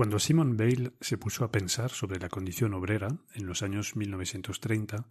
[0.00, 5.06] Cuando Simon Bale se puso a pensar sobre la condición obrera en los años 1930,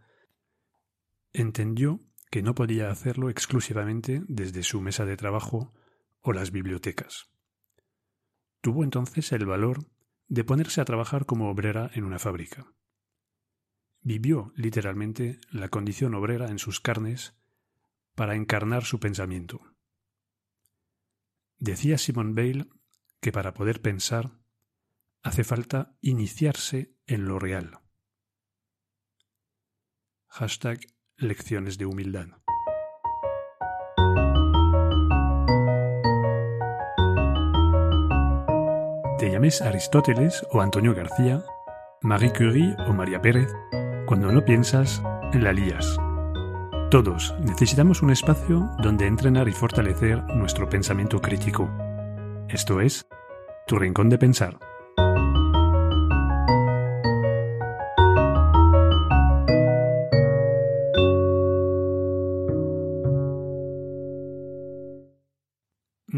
[1.31, 1.99] entendió
[2.31, 5.75] que no podía hacerlo exclusivamente desde su mesa de trabajo
[6.21, 7.29] o las bibliotecas.
[8.61, 9.85] Tuvo entonces el valor
[10.27, 12.73] de ponerse a trabajar como obrera en una fábrica.
[14.01, 17.35] Vivió literalmente la condición obrera en sus carnes
[18.15, 19.61] para encarnar su pensamiento.
[21.59, 22.65] Decía Simon Bale
[23.21, 24.39] que para poder pensar
[25.23, 27.79] hace falta iniciarse en lo real.
[30.27, 30.79] Hashtag
[31.17, 32.27] lecciones de humildad.
[39.17, 41.43] Te llames Aristóteles o Antonio García,
[42.01, 43.49] Marie Curie o María Pérez,
[44.05, 45.01] cuando no piensas,
[45.33, 45.97] la lías.
[46.89, 51.69] Todos necesitamos un espacio donde entrenar y fortalecer nuestro pensamiento crítico.
[52.47, 53.07] Esto es,
[53.67, 54.68] tu rincón de pensar.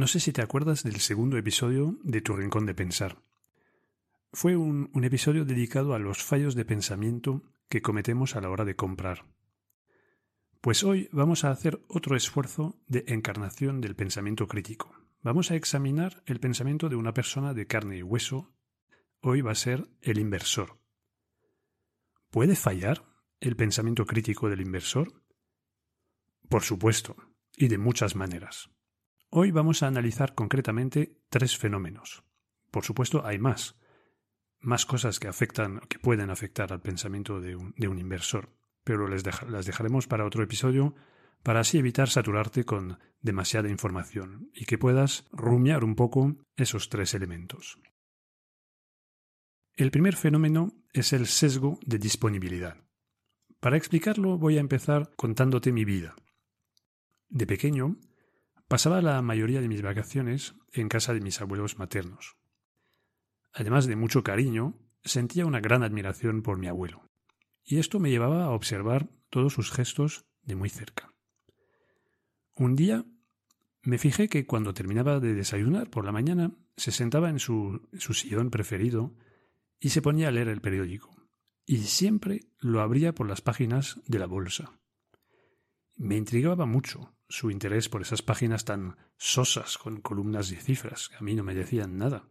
[0.01, 3.21] No sé si te acuerdas del segundo episodio de Tu Rincón de Pensar.
[4.33, 8.75] Fue un, episodio dedicado a los fallos de pensamiento que cometemos a la hora de
[8.75, 9.27] comprar.
[10.59, 14.91] Pues hoy vamos a hacer otro esfuerzo de encarnación del pensamiento crítico.
[15.21, 18.51] Vamos a examinar el pensamiento de una persona de carne y hueso.
[19.19, 20.79] Hoy va a ser el inversor.
[22.31, 23.05] ¿Puede fallar
[23.39, 25.21] el pensamiento crítico del inversor?
[26.49, 27.15] Por supuesto,
[27.55, 28.71] y de muchas maneras.
[29.33, 32.21] Hoy vamos a analizar concretamente tres fenómenos.
[32.69, 33.77] Por supuesto, hay más.
[34.59, 38.49] Más cosas que afectan, que pueden afectar al pensamiento de un, inversor.
[38.83, 40.95] Pero las dejaremos para otro episodio
[41.43, 47.13] para así evitar saturarte con demasiada información y que puedas rumiar un poco esos tres
[47.13, 47.79] elementos.
[49.77, 52.83] El primer fenómeno es el sesgo de disponibilidad.
[53.61, 56.15] Para explicarlo voy a empezar contándote mi vida.
[57.29, 57.95] De pequeño,
[58.71, 62.37] Pasaba la mayoría de mis vacaciones en casa de mis abuelos maternos.
[63.51, 67.03] Además de mucho cariño, sentía una gran admiración por mi abuelo,
[67.65, 71.13] y esto me llevaba a observar todos sus gestos de muy cerca.
[72.55, 73.03] Un día
[73.81, 78.51] me fijé que cuando terminaba de desayunar por la mañana, se sentaba en su, sillón
[78.51, 79.13] preferido
[79.81, 81.13] y se ponía a leer el periódico,
[81.65, 84.79] y siempre lo abría por las páginas de la bolsa.
[85.97, 91.15] Me intrigaba mucho su interés por esas páginas tan sosas con columnas y cifras que
[91.15, 92.29] a mí no me decían nada.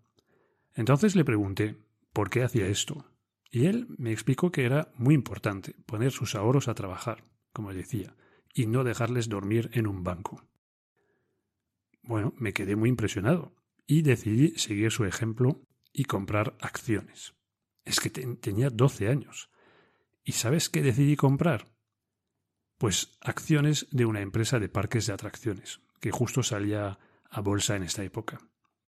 [0.75, 1.77] Entonces le pregunté
[2.13, 3.07] por qué hacía esto,
[3.51, 8.15] y él me explicó que era muy importante poner sus ahorros a trabajar, como decía,
[8.55, 10.45] y no dejarles dormir en un banco.
[12.03, 13.55] Bueno, me quedé muy impresionado
[13.87, 15.63] y decidí seguir su ejemplo
[15.93, 17.35] y comprar acciones.
[17.85, 19.51] Es que tenía doce años.
[20.25, 21.67] ¿Y sabes qué decidí comprar?
[22.81, 26.99] Pues acciones de una empresa de parques de atracciones, que justo salía
[27.29, 28.41] a bolsa en esta época.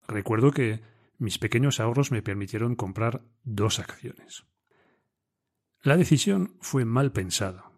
[0.06, 0.82] Recuerdo que
[1.16, 4.44] mis pequeños ahorros me permitieron comprar dos acciones.
[5.81, 7.72] La decisión fue mal pensada,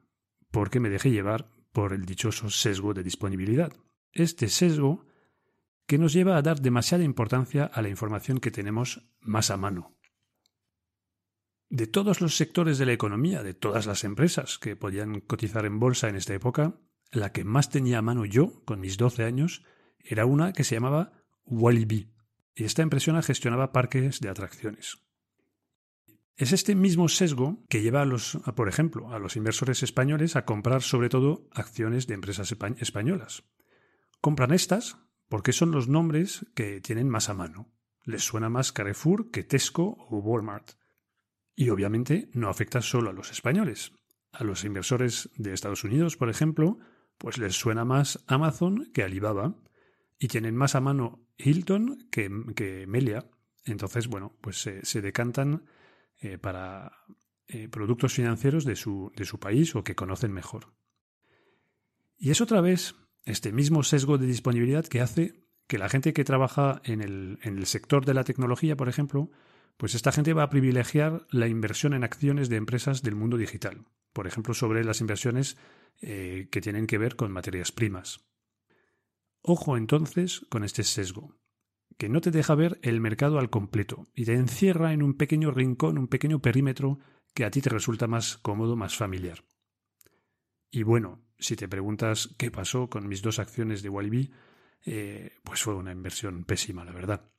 [0.50, 3.72] porque me dejé llevar por el dichoso sesgo de disponibilidad.
[4.10, 5.06] Este sesgo
[5.86, 9.96] que nos lleva a dar demasiada importancia a la información que tenemos más a mano,
[11.70, 15.78] de todos los sectores de la economía, de todas las empresas que podían cotizar en
[15.78, 16.74] bolsa en esta época,
[17.12, 19.64] la que más tenía a mano yo, con mis 12 años,
[20.00, 21.12] era una que se llamaba
[21.44, 22.12] Walibi,
[22.54, 24.98] y esta empresa gestionaba parques de atracciones.
[26.36, 30.44] Es este mismo sesgo que lleva a los, por ejemplo, a los inversores españoles a
[30.44, 33.44] comprar sobre todo acciones de empresas españolas.
[34.20, 34.96] Compran estas
[35.28, 37.70] porque son los nombres que tienen más a mano.
[38.04, 40.79] Les suena más Carrefour que Tesco o Walmart.
[41.54, 43.92] Y obviamente no afecta solo a los españoles.
[44.32, 46.78] A los inversores de Estados Unidos, por ejemplo,
[47.18, 49.54] pues les suena más Amazon que Alibaba
[50.18, 53.26] y tienen más a mano Hilton que, que Melia.
[53.64, 55.64] Entonces, bueno, pues se, decantan
[56.20, 56.92] eh, para
[57.48, 60.72] eh, productos financieros de su, de su país o que conocen mejor.
[62.16, 62.94] Y es otra vez
[63.24, 65.34] este mismo sesgo de disponibilidad que hace
[65.66, 69.30] que la gente que trabaja en el, en el sector de la tecnología, por ejemplo,
[69.80, 73.86] pues esta gente va a privilegiar la inversión en acciones de empresas del mundo digital,
[74.12, 75.56] por ejemplo, sobre las inversiones
[76.02, 78.20] eh, que tienen que ver con materias primas.
[79.40, 81.34] Ojo entonces con este sesgo,
[81.96, 85.50] que no te deja ver el mercado al completo y te encierra en un pequeño
[85.50, 86.98] rincón, un pequeño perímetro
[87.32, 89.44] que a ti te resulta más cómodo, más familiar.
[90.70, 94.30] Y bueno, si te preguntas qué pasó con mis dos acciones de Walibi,
[94.84, 97.30] eh, pues fue una inversión pésima, la verdad.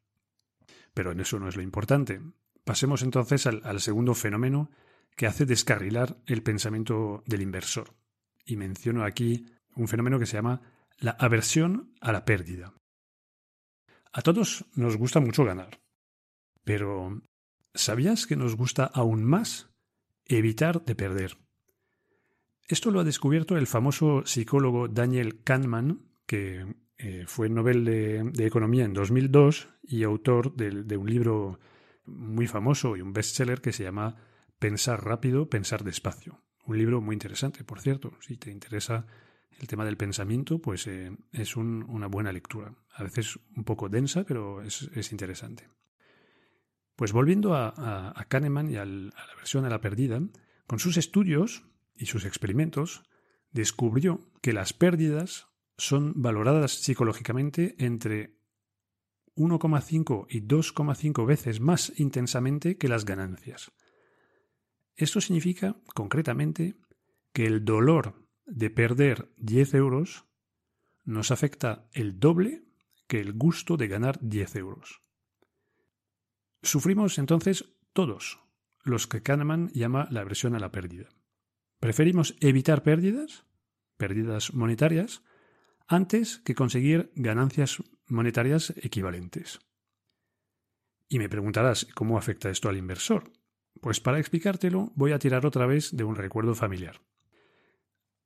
[0.94, 2.22] Pero en eso no es lo importante.
[2.64, 4.70] Pasemos entonces al, segundo fenómeno
[5.16, 7.96] que hace descarrilar el pensamiento del inversor.
[8.46, 9.46] Y menciono aquí
[9.76, 10.62] un fenómeno que se llama
[10.98, 12.74] la aversión a la pérdida.
[14.14, 15.80] A todos nos gusta mucho ganar,
[16.64, 17.22] pero
[17.74, 19.70] ¿sabías que nos gusta aún más
[20.26, 21.38] evitar de perder?
[22.68, 28.86] Esto lo ha descubierto el famoso psicólogo Daniel Kahneman, que eh, fue Nobel de, Economía
[28.86, 31.60] en 2002 y autor de, un libro
[32.06, 34.18] muy famoso y un bestseller que se llama
[34.60, 36.44] Pensar rápido, pensar despacio.
[36.68, 38.14] Un libro muy interesante, por cierto.
[38.20, 39.08] Si te interesa
[39.60, 42.76] el tema del pensamiento, pues eh, es una buena lectura.
[42.94, 45.70] A veces un poco densa, pero es, interesante.
[46.96, 50.22] Pues volviendo a, Kahneman y a la versión a la perdida,
[50.68, 51.66] con sus estudios
[51.96, 53.02] y sus experimentos,
[53.52, 55.48] descubrió que las pérdidas
[55.82, 58.36] son valoradas psicológicamente entre
[59.36, 63.72] 1,5 y 2,5 veces más intensamente que las ganancias.
[64.96, 66.76] Esto significa, concretamente,
[67.34, 70.26] que el dolor de perder 10 euros
[71.04, 72.64] nos afecta el doble
[73.08, 75.02] que el gusto de ganar 10 euros.
[76.62, 78.40] Sufrimos entonces todos
[78.84, 81.10] los que Kahneman llama la aversión a la pérdida.
[81.80, 83.48] Preferimos evitar pérdidas,
[83.98, 85.24] pérdidas monetarias,
[85.92, 89.60] antes que conseguir ganancias monetarias equivalentes.
[91.10, 93.32] Y me preguntarás, ¿cómo afecta esto al inversor?
[93.82, 97.02] Pues para explicártelo voy a tirar otra vez de un recuerdo familiar.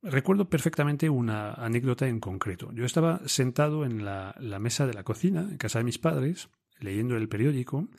[0.03, 2.71] Recuerdo perfectamente una anécdota en concreto.
[2.73, 7.17] Yo estaba sentado en la, mesa de la cocina, en casa de mis padres, leyendo
[7.17, 7.89] el periódico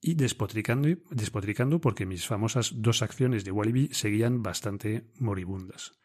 [0.00, 5.98] y despotricando, despotricando porque mis famosas dos acciones de Walibi seguían bastante moribundas.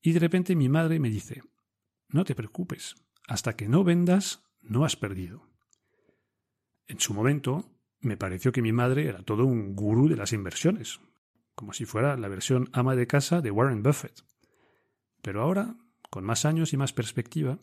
[0.00, 1.42] Y de repente mi madre me dice,
[2.08, 2.96] no te preocupes,
[3.26, 5.48] hasta que no vendas, no has perdido.
[6.86, 7.70] En su momento,
[8.00, 11.00] me pareció que mi madre era todo un gurú de las inversiones,
[11.54, 14.24] como si fuera la versión ama de casa de Warren Buffett.
[15.22, 15.76] Pero ahora,
[16.10, 17.58] con más años y más perspectiva,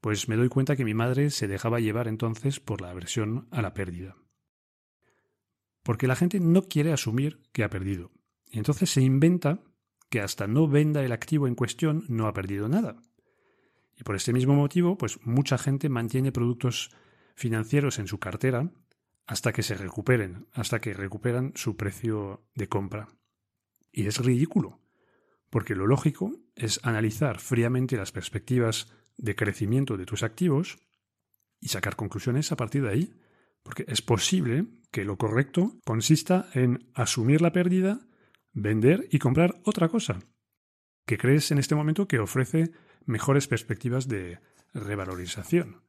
[0.00, 3.62] pues me doy cuenta que mi madre se dejaba llevar entonces por la aversión a
[3.62, 4.16] la pérdida.
[5.82, 8.12] Porque la gente no quiere asumir que ha perdido,
[8.50, 9.62] y entonces se inventa
[10.10, 13.02] que hasta no venda el activo en cuestión no ha perdido nada.
[14.02, 16.90] Y por este mismo motivo, pues mucha gente mantiene productos
[17.36, 18.68] financieros en su cartera
[19.28, 23.06] hasta que se recuperen, hasta que recuperan su precio de compra.
[23.92, 24.80] Y es ridículo,
[25.50, 30.80] porque lo lógico es analizar fríamente las perspectivas de crecimiento de tus activos
[31.60, 33.14] y sacar conclusiones a partir de ahí,
[33.62, 38.00] porque es posible que lo correcto consista en asumir la pérdida,
[38.52, 40.18] vender y comprar otra cosa,
[41.06, 42.72] que crees en este momento que ofrece
[43.06, 44.40] mejores perspectivas de
[44.74, 45.82] revalorización.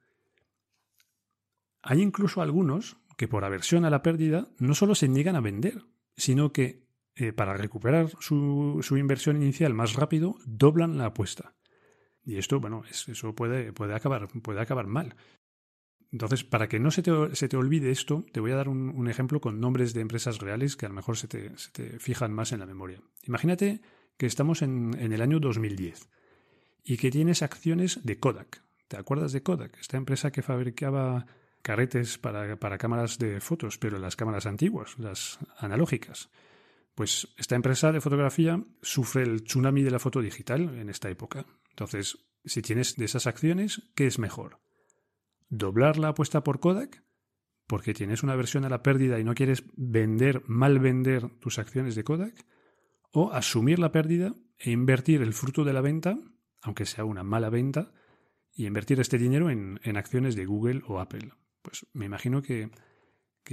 [1.82, 5.86] Hay incluso algunos que por aversión a la pérdida no solo se niegan a vender,
[6.16, 11.56] sino que eh, para recuperar su, inversión inicial más rápido doblan la apuesta.
[12.24, 15.16] Y esto, bueno, eso puede, puede, acabar, puede acabar mal.
[16.12, 19.08] Entonces, para que no se te, se te olvide esto, te voy a dar un,
[19.10, 22.34] ejemplo con nombres de empresas reales que a lo mejor se te, se te fijan
[22.34, 23.02] más en la memoria.
[23.24, 23.82] Imagínate
[24.18, 26.10] que estamos en, en el año 2010
[26.84, 28.64] y que tienes acciones de Kodak.
[28.88, 29.78] ¿Te acuerdas de Kodak?
[29.80, 31.26] Esta empresa que fabricaba
[31.62, 36.30] carretes para, para cámaras de fotos, pero las cámaras antiguas, las analógicas.
[36.94, 41.46] Pues esta empresa de fotografía sufre el tsunami de la foto digital en esta época.
[41.70, 44.60] Entonces, si tienes de esas acciones, ¿qué es mejor?
[45.50, 47.04] ¿Doblar la apuesta por Kodak?
[47.66, 51.96] Porque tienes una versión a la pérdida y no quieres vender, mal vender tus acciones
[51.96, 52.46] de Kodak?
[53.12, 56.18] ¿O asumir la pérdida e invertir el fruto de la venta
[56.64, 57.92] aunque sea una mala venta,
[58.56, 61.32] y invertir este dinero en, acciones de Google o Apple.
[61.62, 62.72] Pues me imagino que,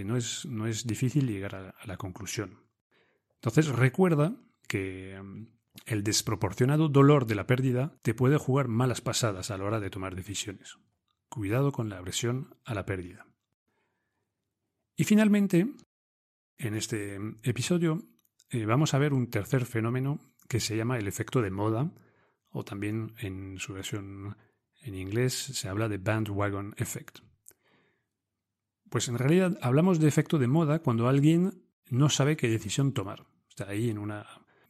[0.05, 2.61] no, es, no, es, difícil llegar a, a la conclusión.
[3.35, 4.37] Entonces recuerda
[4.69, 5.47] que mm,
[5.87, 9.91] el desproporcionado dolor de la pérdida te puede jugar malas pasadas a la hora de
[9.91, 10.79] tomar decisiones.
[11.29, 13.27] Cuidado con la agresión a la pérdida.
[14.97, 15.67] Y finalmente,
[16.59, 18.03] en este episodio
[18.51, 21.91] eh, vamos a ver un tercer fenómeno que se llama el efecto de moda
[22.51, 24.37] o también en su versión
[24.83, 27.19] en inglés se habla de bandwagon effect.
[28.89, 33.27] Pues en realidad hablamos de efecto de moda cuando alguien no sabe qué decisión tomar.
[33.49, 34.27] Está ahí en una,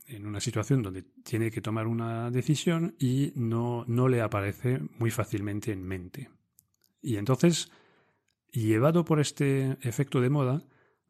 [0.07, 5.11] en una situación donde tiene que tomar una decisión y no, no le aparece muy
[5.11, 6.31] fácilmente en mente.
[7.01, 7.71] Y entonces,
[8.51, 10.65] llevado por este efecto de moda,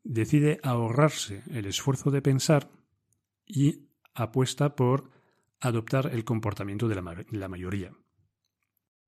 [0.05, 2.71] decide ahorrarse el esfuerzo de pensar
[3.47, 5.11] y apuesta por
[5.61, 7.93] adoptar el comportamiento de la, mayoría.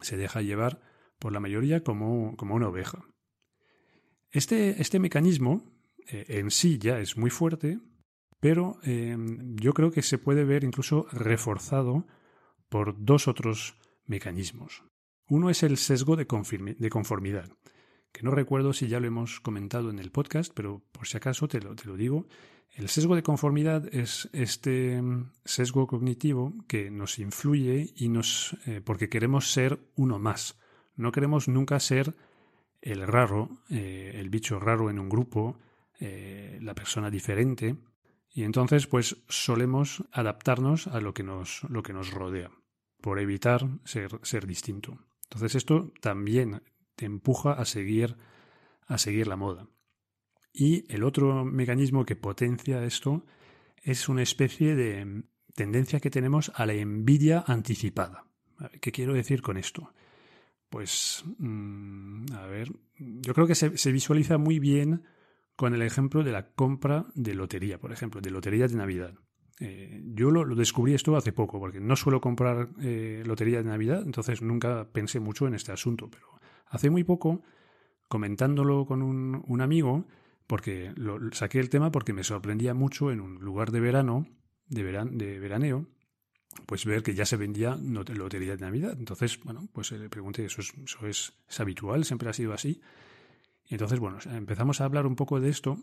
[0.00, 0.80] Se deja llevar
[1.18, 3.04] por la mayoría como, como una oveja.
[4.30, 5.64] Este, este mecanismo
[6.08, 7.78] eh, en sí ya es muy fuerte,
[8.40, 9.16] pero eh,
[9.54, 12.06] yo creo que se puede ver incluso reforzado
[12.68, 14.82] por dos otros mecanismos.
[15.28, 17.48] Uno es el sesgo de, conformidad,
[18.12, 21.48] que no recuerdo si ya lo hemos comentado en el podcast, pero por si acaso
[21.48, 22.26] te lo, te lo digo.
[22.74, 28.80] El sesgo de conformidad es este mm, sesgo cognitivo que nos influye y nos eh,
[28.84, 30.58] porque queremos ser uno más.
[30.96, 32.14] No queremos nunca ser
[32.80, 35.56] el raro, el bicho raro en un grupo,
[36.00, 37.76] la persona diferente,
[38.34, 42.50] y entonces, pues solemos adaptarnos a lo que nos, lo que nos rodea,
[43.00, 44.98] por evitar ser, ser distinto.
[45.24, 46.62] Entonces, esto también
[46.96, 48.16] te empuja a seguir,
[48.86, 49.66] a seguir la moda.
[50.52, 53.24] Y el otro mecanismo que potencia esto
[53.82, 58.24] es una especie de tendencia que tenemos a la envidia anticipada.
[58.80, 59.92] ¿Qué quiero decir con esto?
[60.68, 65.04] Pues, mm, a ver, yo creo que se, se visualiza muy bien
[65.56, 69.14] con el ejemplo de la compra de lotería, por ejemplo, de lotería de Navidad.
[69.60, 74.02] Eh, yo lo, descubrí esto hace poco, porque no suelo comprar eh, lotería de Navidad,
[74.04, 76.26] entonces nunca pensé mucho en este asunto, pero
[76.66, 77.42] hace muy poco,
[78.08, 80.06] comentándolo con un, amigo,
[80.46, 84.26] porque lo, saqué el tema porque me sorprendía mucho en un lugar de verano,
[84.66, 85.86] de, de veraneo,
[86.66, 88.96] pues ver que ya se vendía lotería de Navidad.
[88.98, 92.04] Entonces, bueno, pues le pregunté, ¿eso es, eso es habitual?
[92.04, 92.80] ¿Siempre ha sido así?
[93.68, 95.78] entonces, bueno, empezamos a hablar un poco de esto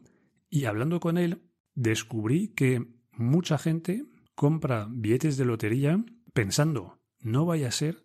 [0.50, 1.42] y hablando con él,
[1.74, 8.04] descubrí que mucha gente compra billetes de lotería pensando, no vaya a ser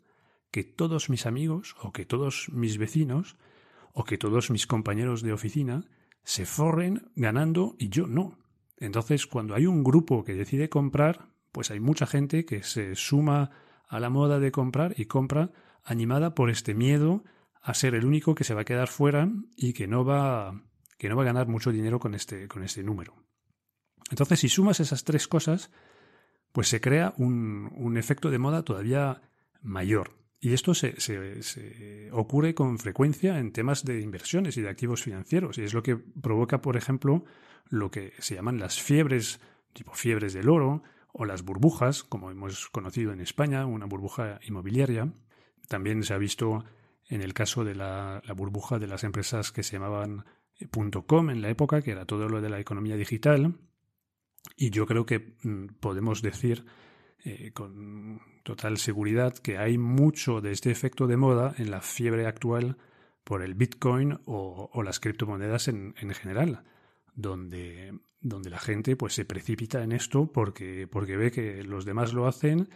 [0.50, 3.36] que todos mis amigos o que todos mis vecinos
[3.92, 5.84] o que todos mis compañeros de oficina
[6.24, 8.38] se forren ganando y yo no.
[8.78, 13.50] Entonces, cuando hay un grupo que decide comprar, pues hay mucha gente que se suma
[13.88, 15.52] a la moda de comprar y compra
[15.84, 17.22] animada por este miedo
[17.62, 20.62] a ser el único que se va a quedar fuera y que no va,
[20.98, 23.14] que no va a ganar mucho dinero con este, con este número.
[24.10, 25.70] Entonces, si sumas esas tres cosas,
[26.52, 29.22] pues se crea un, un efecto de moda todavía
[29.62, 30.23] mayor.
[30.44, 35.56] Y esto se, se, ocurre con frecuencia en temas de inversiones y de activos financieros.
[35.56, 37.24] Y es lo que provoca, por ejemplo,
[37.70, 39.40] lo que se llaman las fiebres,
[39.72, 40.82] tipo fiebres del oro,
[41.14, 45.14] o las burbujas, como hemos conocido en España, una burbuja inmobiliaria.
[45.66, 46.62] También se ha visto
[47.08, 50.26] en el caso de la, burbuja de las empresas que se llamaban
[50.60, 50.68] eh,
[51.06, 53.54] .com en la época, que era todo lo de la economía digital,
[54.58, 56.66] y yo creo que mm, podemos decir
[57.24, 62.26] eh, con total seguridad que hay mucho de este efecto de moda en la fiebre
[62.26, 62.76] actual
[63.24, 66.64] por el Bitcoin o, las criptomonedas en, en, general,
[67.14, 72.12] donde, donde la gente pues se precipita en esto porque, porque ve que los demás
[72.12, 72.68] lo hacen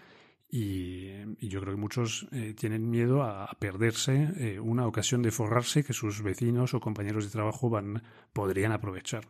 [0.51, 1.11] y,
[1.47, 5.93] yo creo que muchos eh, tienen miedo a, perderse eh, una ocasión de forrarse que
[5.93, 8.03] sus vecinos o compañeros de trabajo van,
[8.33, 9.29] podrían aprovechar.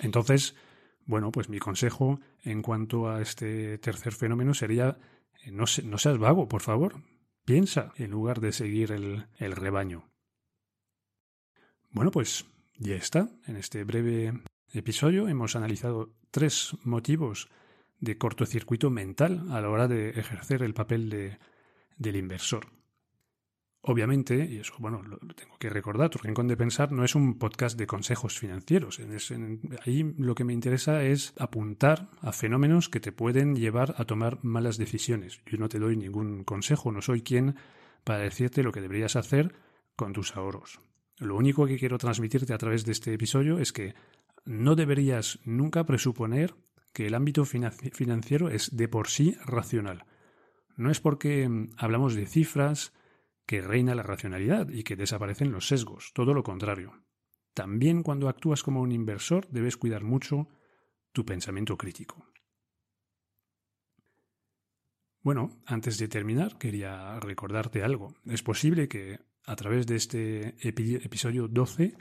[0.00, 0.54] Entonces,
[1.08, 4.98] bueno, pues mi consejo en cuanto a este tercer fenómeno sería
[5.42, 7.02] eh, no, seas vago, por favor.
[7.46, 10.04] Piensa en lugar de seguir el, rebaño.
[11.90, 12.44] Bueno, pues
[12.76, 13.30] ya está.
[13.46, 14.34] En este breve
[14.74, 17.48] episodio hemos analizado tres motivos
[18.00, 21.38] de cortocircuito mental a la hora de ejercer el papel de,
[21.96, 22.66] del inversor.
[23.82, 27.38] Obviamente, y eso bueno, lo tengo que recordar, tu rincón de pensar no es un
[27.38, 29.00] podcast de consejos financieros.
[29.86, 34.40] ahí lo que me interesa es apuntar a fenómenos que te pueden llevar a tomar
[34.42, 35.40] malas decisiones.
[35.46, 37.54] Yo no te doy ningún consejo, no soy quien
[38.02, 39.54] para decirte lo que deberías hacer
[39.94, 40.80] con tus ahorros.
[41.18, 43.94] Lo único que quiero transmitirte a través de este episodio es que
[44.44, 46.54] no deberías nunca presuponer
[46.92, 50.04] que el ámbito financiero es de por sí racional.
[50.76, 52.92] No es porque mm, hablamos de cifras
[53.48, 56.92] que reina la racionalidad y que desaparecen los sesgos, todo lo contrario.
[57.54, 60.48] También cuando actúas como un inversor debes cuidar mucho
[61.12, 62.30] tu pensamiento crítico.
[65.22, 68.14] Bueno, antes de terminar, quería recordarte algo.
[68.26, 71.96] Es posible que a través de este episodio 12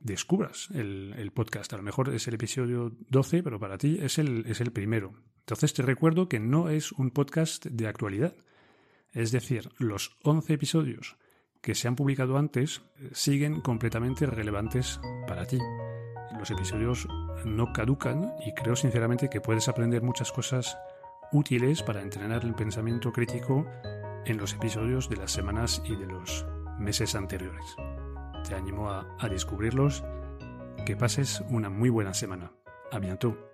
[0.00, 1.72] descubras el, podcast.
[1.72, 5.14] A lo mejor es el episodio 12, pero para ti es el, es el primero.
[5.38, 8.36] Entonces te recuerdo que no es un podcast de actualidad.
[9.12, 11.16] Es decir, los 11 episodios
[11.60, 15.58] que se han publicado antes eh, siguen completamente relevantes para ti.
[16.38, 17.06] Los episodios
[17.44, 20.78] no caducan y creo sinceramente que puedes aprender muchas cosas
[21.32, 23.66] útiles para entrenar el pensamiento crítico
[24.24, 26.46] en los episodios de las semanas y de los
[26.78, 27.76] meses anteriores.
[28.48, 30.04] Te animo a, a descubrirlos.
[30.86, 32.52] Que pases una muy buena semana.
[32.90, 33.49] A bientôt.